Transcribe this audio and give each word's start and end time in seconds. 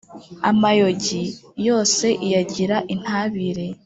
Amayogi 0.49 1.23
yose 1.67 2.05
iyagira 2.25 2.77
intabire, 2.93 3.65